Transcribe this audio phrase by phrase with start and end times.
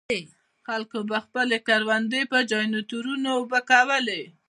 [0.67, 4.23] خلکو به خپلې کروندې په جنراټورونو اوبه کولې.